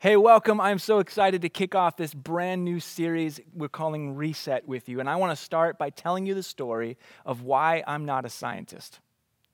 [0.00, 0.60] Hey, welcome.
[0.60, 5.00] I'm so excited to kick off this brand new series we're calling Reset with you.
[5.00, 8.28] And I want to start by telling you the story of why I'm not a
[8.28, 9.00] scientist.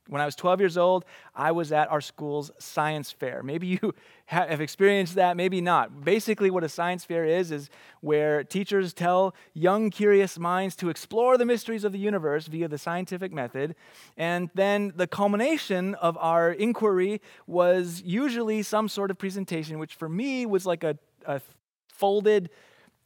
[0.08, 3.42] When I was 12 years old, I was at our school's science fair.
[3.42, 3.94] Maybe you
[4.26, 6.04] have experienced that, maybe not.
[6.04, 7.70] Basically, what a science fair is, is
[8.00, 12.76] where teachers tell young, curious minds to explore the mysteries of the universe via the
[12.76, 13.74] scientific method.
[14.16, 20.08] And then the culmination of our inquiry was usually some sort of presentation, which for
[20.08, 21.40] me was like a, a
[21.88, 22.50] folded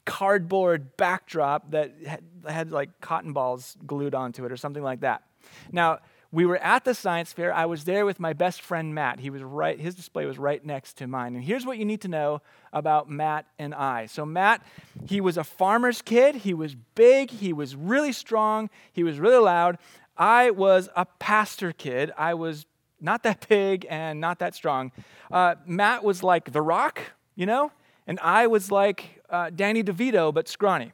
[0.04, 5.22] cardboard backdrop that had, had like cotton balls glued onto it or something like that.
[5.70, 5.98] Now,
[6.30, 7.52] we were at the science fair.
[7.52, 9.20] I was there with my best friend Matt.
[9.20, 11.34] He was right, his display was right next to mine.
[11.34, 12.42] And here's what you need to know
[12.72, 14.06] about Matt and I.
[14.06, 14.62] So, Matt,
[15.06, 16.36] he was a farmer's kid.
[16.36, 19.78] He was big, he was really strong, he was really loud.
[20.18, 22.12] I was a pastor kid.
[22.18, 22.66] I was
[23.00, 24.92] not that big and not that strong.
[25.30, 27.00] Uh, Matt was like The Rock,
[27.36, 27.70] you know?
[28.06, 30.92] And I was like uh, Danny DeVito, but scrawny.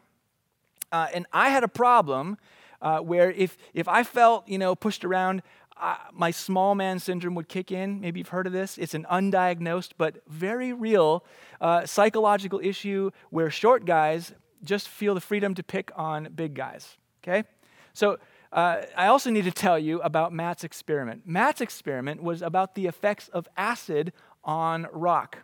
[0.92, 2.38] Uh, and I had a problem
[2.82, 5.42] uh, where if, if I felt, you know, pushed around,
[5.80, 8.00] uh, my small man syndrome would kick in.
[8.00, 8.78] Maybe you've heard of this.
[8.78, 11.24] It's an undiagnosed but very real
[11.60, 16.96] uh, psychological issue where short guys just feel the freedom to pick on big guys.
[17.22, 17.44] Okay?
[17.92, 18.18] So
[18.52, 21.22] uh, I also need to tell you about Matt's experiment.
[21.26, 24.12] Matt's experiment was about the effects of acid
[24.44, 25.38] on rock.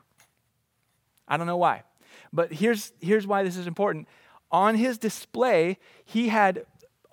[1.27, 1.83] I don't know why,
[2.33, 4.09] but here's, here's why this is important.
[4.53, 6.65] On his display, he had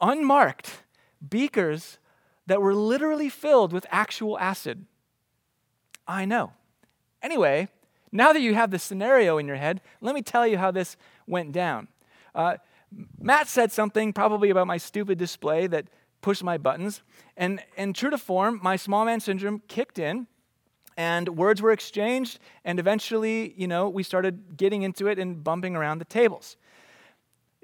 [0.02, 0.84] unmarked
[1.28, 2.00] beakers
[2.46, 4.86] that were literally filled with actual acid.
[6.08, 6.54] I know.
[7.22, 7.68] Anyway,
[8.12, 10.96] now that you have the scenario in your head, let me tell you how this
[11.28, 11.88] went down.
[12.34, 12.58] Uh,
[13.20, 15.88] Matt said something probably about my stupid display that
[16.22, 17.02] pushed my buttons,
[17.36, 20.28] and, and true to form, my small man syndrome kicked in,
[20.96, 25.76] and words were exchanged, and eventually, you know, we started getting into it and bumping
[25.76, 26.58] around the tables.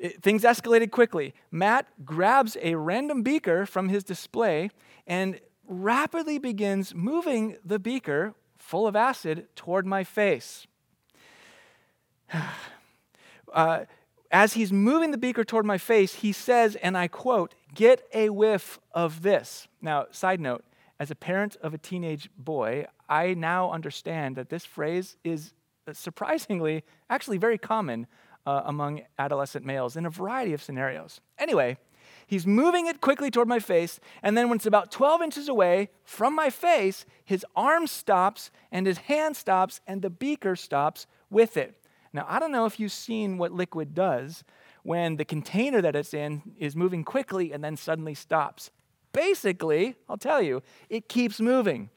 [0.04, 1.34] It, things escalated quickly.
[1.50, 4.69] Matt grabs a random beaker from his display
[5.08, 10.68] and rapidly begins moving the beaker full of acid toward my face.
[13.53, 13.86] uh,
[14.30, 18.28] as he's moving the beaker toward my face, he says, and I quote, Get a
[18.30, 19.69] whiff of this.
[19.81, 20.66] Now, side note,
[21.00, 25.53] as a parent of a teenage boy, I now understand that this phrase is
[25.94, 28.08] surprisingly, actually very common
[28.46, 31.22] uh, among adolescent males in a variety of scenarios.
[31.38, 31.78] Anyway,
[32.28, 35.90] he's moving it quickly toward my face, and then when it's about 12 inches away
[36.04, 41.58] from my face, his arm stops and his hand stops and the beaker stops with
[41.58, 41.76] it.
[42.12, 44.44] Now, I don't know if you've seen what liquid does
[44.84, 48.70] when the container that it's in is moving quickly and then suddenly stops.
[49.14, 51.90] Basically, I'll tell you, it keeps moving.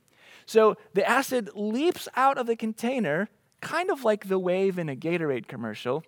[0.46, 3.28] So the acid leaps out of the container,
[3.60, 6.04] kind of like the wave in a Gatorade commercial,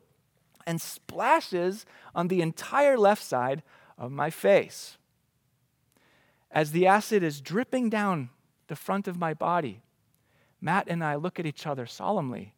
[0.69, 3.63] and splashes on the entire left side
[3.97, 4.99] of my face.
[6.51, 8.29] As the acid is dripping down
[8.69, 9.81] the front of my body,
[10.61, 12.53] Matt and I look at each other solemnly,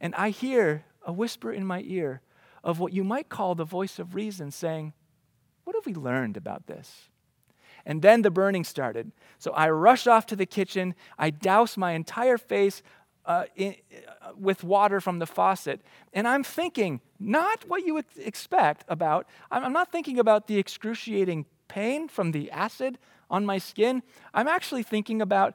[0.00, 2.22] and I hear a whisper in my ear
[2.64, 4.94] of what you might call the voice of reason saying,
[5.64, 7.10] What have we learned about this?
[7.84, 9.12] And then the burning started.
[9.38, 10.94] So I rush off to the kitchen.
[11.18, 12.82] I douse my entire face
[13.26, 13.76] uh, in,
[14.22, 15.80] uh, with water from the faucet.
[16.12, 21.46] And I'm thinking, not what you would expect about, I'm not thinking about the excruciating
[21.68, 22.98] pain from the acid
[23.30, 24.02] on my skin.
[24.32, 25.54] I'm actually thinking about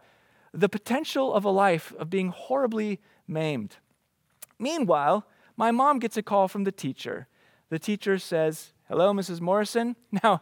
[0.53, 3.77] the potential of a life of being horribly maimed.
[4.57, 5.25] Meanwhile,
[5.55, 7.27] my mom gets a call from the teacher.
[7.69, 9.41] The teacher says, Hello, Mrs.
[9.41, 9.95] Morrison.
[10.23, 10.41] Now,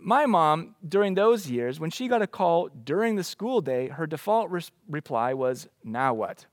[0.00, 4.06] my mom, during those years, when she got a call during the school day, her
[4.06, 6.46] default re- reply was, Now what?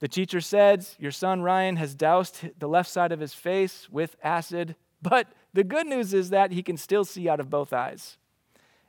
[0.00, 4.16] The teacher said, Your son Ryan has doused the left side of his face with
[4.22, 8.18] acid, but the good news is that he can still see out of both eyes.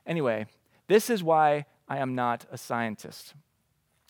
[0.06, 0.46] Anyway,
[0.86, 3.34] this is why I am not a scientist.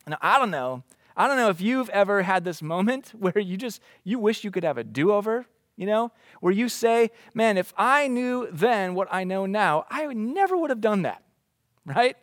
[0.07, 0.85] Now, I don't know.
[1.17, 4.51] I don't know if you've ever had this moment where you just you wish you
[4.51, 5.47] could have a do-over
[5.79, 6.11] you know,
[6.41, 10.71] where you say, man, if I knew then what I know now, I never would
[10.71, 11.23] have done that,
[11.87, 12.17] right?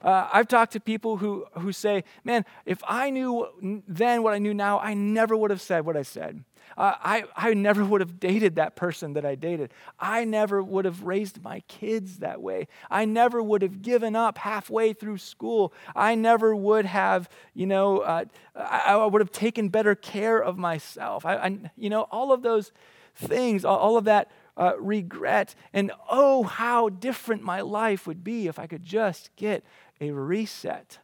[0.00, 4.38] Uh, I've talked to people who, who say, man, if I knew then what I
[4.38, 6.44] knew now, I never would have said what I said.
[6.78, 9.72] Uh, I, I never would have dated that person that I dated.
[9.98, 12.68] I never would have raised my kids that way.
[12.90, 15.74] I never would have given up halfway through school.
[15.94, 18.24] I never would have, you know, uh,
[18.54, 21.26] I, I, would have taken better care of myself.
[21.26, 22.72] I, I, you know, all of those
[23.20, 25.54] things, all of that uh, regret.
[25.72, 29.64] And oh, how different my life would be if I could just get
[30.00, 30.98] a reset.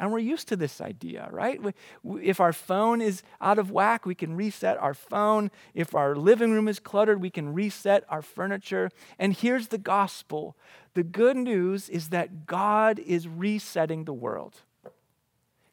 [0.00, 1.60] And we're used to this idea, right?
[2.22, 5.50] If our phone is out of whack, we can reset our phone.
[5.74, 8.90] If our living room is cluttered, we can reset our furniture.
[9.18, 10.56] And here's the gospel
[10.94, 14.62] the good news is that God is resetting the world.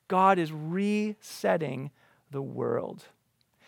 [0.09, 1.91] God is resetting
[2.29, 3.05] the world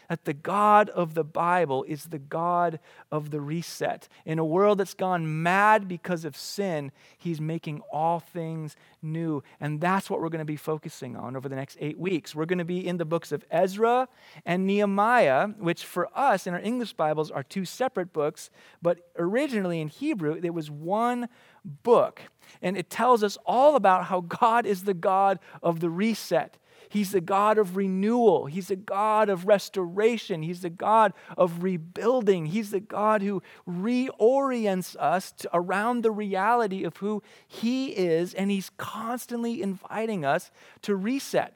[0.09, 2.79] that the God of the Bible is the God
[3.11, 4.07] of the reset.
[4.25, 9.43] In a world that's gone mad because of sin, He's making all things new.
[9.59, 12.35] And that's what we're going to be focusing on over the next eight weeks.
[12.35, 14.07] We're going to be in the books of Ezra
[14.45, 18.49] and Nehemiah, which for us in our English Bibles are two separate books,
[18.81, 21.29] but originally in Hebrew, it was one
[21.63, 22.21] book.
[22.61, 26.57] And it tells us all about how God is the God of the reset.
[26.89, 28.47] He's the God of renewal.
[28.47, 30.41] He's the God of restoration.
[30.41, 32.47] He's the God of rebuilding.
[32.47, 38.33] He's the God who reorients us around the reality of who He is.
[38.33, 40.49] And He's constantly inviting us
[40.81, 41.53] to reset,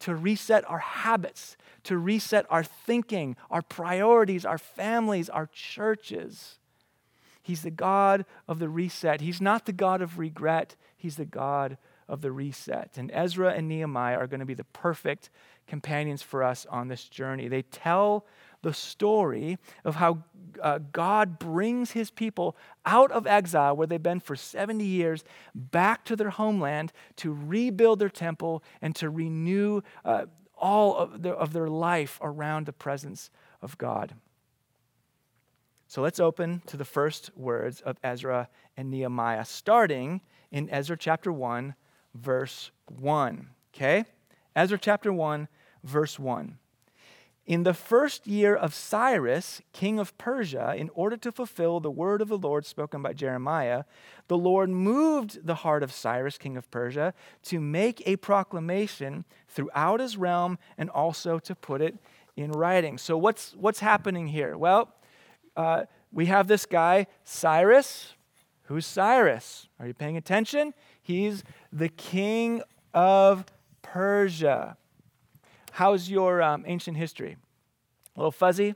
[0.00, 6.58] to reset our habits, to reset our thinking, our priorities, our families, our churches.
[7.42, 9.22] He's the God of the reset.
[9.22, 10.76] He's not the God of regret.
[10.94, 11.78] He's the God
[12.08, 12.92] of the reset.
[12.96, 15.30] And Ezra and Nehemiah are going to be the perfect
[15.66, 17.48] companions for us on this journey.
[17.48, 18.26] They tell
[18.62, 20.24] the story of how
[20.62, 25.24] uh, God brings his people out of exile, where they've been for 70 years,
[25.54, 31.34] back to their homeland to rebuild their temple and to renew uh, all of their,
[31.34, 33.30] of their life around the presence
[33.60, 34.14] of God.
[35.86, 41.30] So let's open to the first words of Ezra and Nehemiah, starting in Ezra chapter
[41.30, 41.74] 1,
[42.14, 43.48] verse 1.
[43.74, 44.04] Okay?
[44.56, 45.48] Ezra chapter 1,
[45.82, 46.58] verse 1.
[47.46, 52.22] In the first year of Cyrus, king of Persia, in order to fulfill the word
[52.22, 53.84] of the Lord spoken by Jeremiah,
[54.28, 57.12] the Lord moved the heart of Cyrus, king of Persia,
[57.42, 61.98] to make a proclamation throughout his realm and also to put it
[62.34, 62.96] in writing.
[62.96, 64.56] So, what's, what's happening here?
[64.56, 64.94] Well,
[65.54, 68.14] uh, we have this guy, Cyrus.
[68.68, 69.68] Who's Cyrus?
[69.78, 70.72] Are you paying attention?
[71.04, 72.62] He's the king
[72.94, 73.44] of
[73.82, 74.78] Persia.
[75.72, 77.36] How's your um, ancient history?
[78.16, 78.74] A little fuzzy?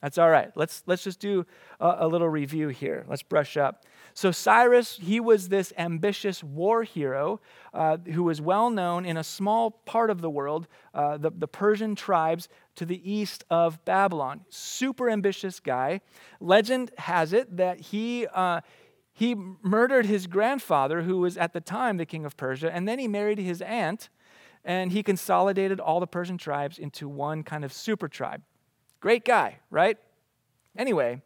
[0.00, 0.52] That's all right.
[0.54, 1.46] Let's, let's just do
[1.80, 3.04] a, a, little review here.
[3.08, 3.86] Let's brush up.
[4.12, 7.40] So, Cyrus, he was this ambitious war hero
[7.72, 11.48] uh, who was well known in a small part of the world, uh, the, the
[11.48, 14.42] Persian tribes to the east of Babylon.
[14.50, 16.02] Super ambitious guy.
[16.38, 18.60] Legend has it that he, uh,
[19.14, 22.98] he murdered his grandfather, who was at the time the king of Persia, and then
[22.98, 24.08] he married his aunt,
[24.64, 28.42] and he consolidated all the Persian tribes into one kind of super tribe.
[29.00, 29.98] Great guy, right?
[30.76, 31.22] Anyway,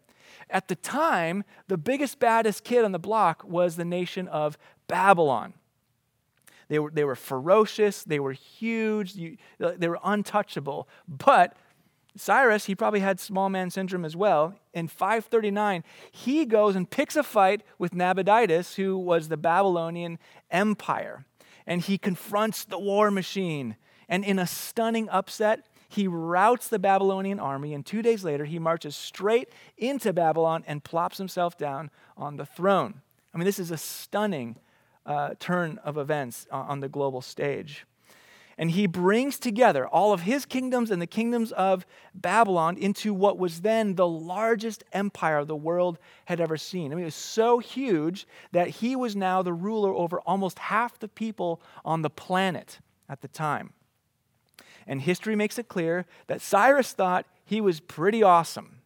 [0.50, 5.54] at the time, the biggest, baddest kid on the block was the nation of Babylon.
[6.68, 9.14] They were, they were ferocious, they were huge,
[9.58, 10.88] they were untouchable.
[11.08, 11.56] But
[12.20, 14.54] Cyrus, he probably had small man syndrome as well.
[14.74, 20.18] In 539, he goes and picks a fight with Nabonidus, who was the Babylonian
[20.50, 21.24] Empire.
[21.66, 23.76] And he confronts the war machine.
[24.08, 27.74] And in a stunning upset, he routs the Babylonian army.
[27.74, 32.46] And two days later, he marches straight into Babylon and plops himself down on the
[32.46, 33.02] throne.
[33.32, 34.56] I mean, this is a stunning
[35.06, 37.86] uh, turn of events on the global stage
[38.58, 43.38] and he brings together all of his kingdoms and the kingdoms of Babylon into what
[43.38, 46.90] was then the largest empire the world had ever seen.
[46.90, 50.98] I mean, it was so huge that he was now the ruler over almost half
[50.98, 53.74] the people on the planet at the time.
[54.88, 58.80] And history makes it clear that Cyrus thought he was pretty awesome.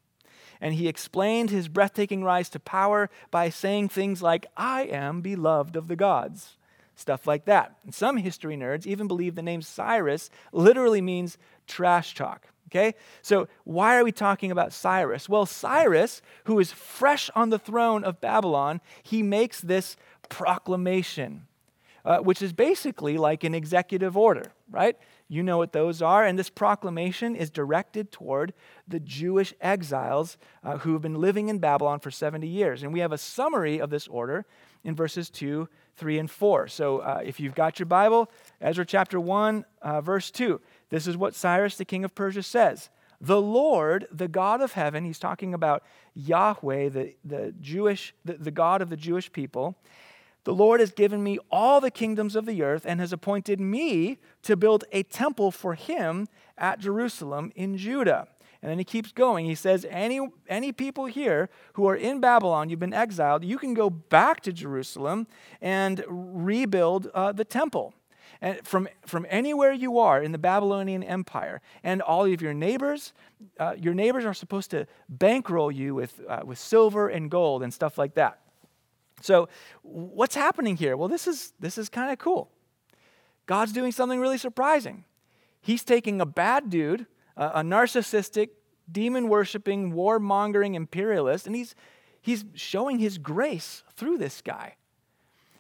[0.61, 5.76] And he explained his breathtaking rise to power by saying things like, I am beloved
[5.76, 6.56] of the gods
[7.02, 7.76] stuff like that.
[7.85, 12.47] And some history nerds even believe the name Cyrus literally means trash talk.
[12.68, 12.94] Okay?
[13.21, 15.28] So, why are we talking about Cyrus?
[15.28, 19.97] Well, Cyrus, who is fresh on the throne of Babylon, he makes this
[20.30, 21.47] proclamation,
[22.06, 24.97] uh, which is basically like an executive order, right?
[25.28, 26.25] You know what those are.
[26.25, 28.54] And this proclamation is directed toward
[28.88, 32.82] the Jewish exiles uh, who have been living in Babylon for 70 years.
[32.82, 34.47] And we have a summary of this order
[34.84, 36.68] in verses 2 3 and 4.
[36.68, 41.16] So uh, if you've got your Bible, Ezra chapter 1, uh, verse 2, this is
[41.16, 42.88] what Cyrus, the king of Persia, says.
[43.20, 45.84] The Lord, the God of heaven, he's talking about
[46.14, 49.76] Yahweh, the, the Jewish, the, the God of the Jewish people.
[50.44, 54.18] The Lord has given me all the kingdoms of the earth and has appointed me
[54.42, 56.26] to build a temple for him
[56.58, 58.26] at Jerusalem in Judah.
[58.62, 59.45] And then he keeps going.
[59.47, 63.75] He says, any, any people here who are in Babylon, you've been exiled, you can
[63.75, 65.26] go back to Jerusalem
[65.61, 67.92] and rebuild uh, the temple.
[68.40, 73.12] and from, from anywhere you are in the Babylonian Empire, and all of your neighbors,
[73.59, 77.75] uh, your neighbors are supposed to bankroll you with, uh, with silver and gold and
[77.75, 78.38] stuff like that.
[79.21, 79.49] So,
[79.83, 80.97] what's happening here?
[80.97, 82.50] Well, this is, this is kind of cool.
[83.47, 85.04] God's doing something really surprising.
[85.61, 88.50] He's taking a bad dude, a, narcissistic,
[88.90, 91.74] demon worshiping, war mongering imperialist, and he's,
[92.20, 94.76] he's showing his grace through this guy.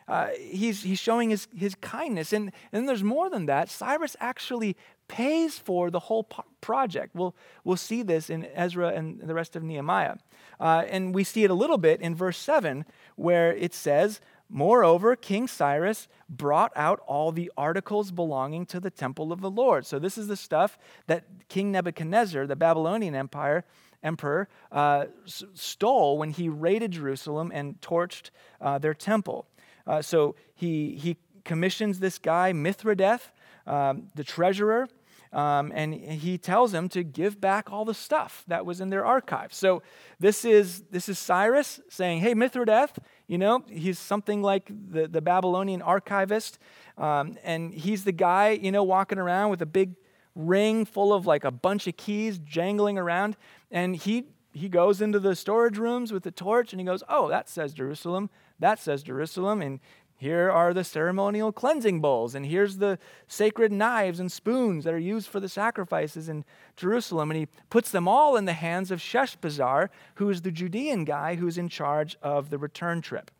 [0.08, 2.32] Uh, he's, he's showing his, his kindness.
[2.32, 3.70] And, and there's more than that.
[3.70, 4.76] Cyrus actually
[5.08, 6.28] pays for the whole
[6.60, 7.14] project.
[7.14, 10.16] We'll, we'll see this in Ezra and the rest of Nehemiah.
[10.58, 12.84] Uh, and we see it a little bit in verse 7,
[13.16, 14.20] where it says,
[14.54, 19.86] Moreover, King Cyrus brought out all the articles belonging to the temple of the Lord.
[19.86, 23.64] So, this is the stuff that King Nebuchadnezzar, the Babylonian Empire,
[24.02, 28.28] emperor, uh, s- stole when he raided Jerusalem and torched
[28.60, 29.46] uh, their temple.
[29.86, 33.30] Uh, so, he, he commissions this guy, Mithredath,
[33.66, 34.86] um, the treasurer,
[35.32, 39.04] um, and he tells him to give back all the stuff that was in their
[39.04, 39.56] archives.
[39.56, 39.82] So
[40.20, 45.22] this is this is Cyrus saying, "Hey, Mithredath, you know he's something like the, the
[45.22, 46.58] Babylonian archivist,
[46.98, 49.94] um, and he's the guy you know walking around with a big
[50.34, 53.36] ring full of like a bunch of keys jangling around,
[53.70, 57.30] and he." He goes into the storage rooms with the torch and he goes, Oh,
[57.30, 58.28] that says Jerusalem.
[58.58, 59.62] That says Jerusalem.
[59.62, 59.80] And
[60.22, 64.98] here are the ceremonial cleansing bowls, and here's the sacred knives and spoons that are
[64.98, 66.44] used for the sacrifices in
[66.76, 67.32] Jerusalem.
[67.32, 71.34] And he puts them all in the hands of Sheshbazzar, who is the Judean guy
[71.34, 73.32] who's in charge of the return trip.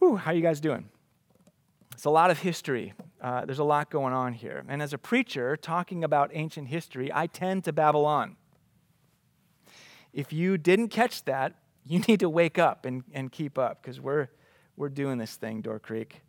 [0.00, 0.88] Whew, how you guys doing?
[1.92, 2.92] It's a lot of history.
[3.20, 4.64] Uh, there's a lot going on here.
[4.66, 8.34] And as a preacher talking about ancient history, I tend to babble on.
[10.12, 11.54] If you didn't catch that,
[11.86, 14.28] you need to wake up and, and keep up because we're
[14.76, 16.22] we're doing this thing, Door Creek.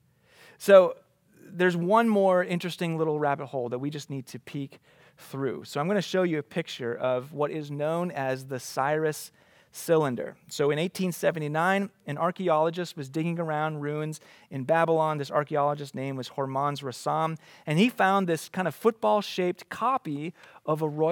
[0.58, 0.96] So
[1.42, 4.80] there's one more interesting little rabbit hole that we just need to peek
[5.18, 5.64] through.
[5.66, 9.32] So I'm going to show you a picture of what is known as the Cyrus
[9.74, 10.36] cylinder.
[10.50, 14.22] So in 1879, an archaeologist was digging around ruins
[14.52, 15.18] in Babylon.
[15.18, 20.34] This archaeologist's name was Hormuzd Rassam, and he found this kind of football shaped copy
[20.66, 21.12] of a royal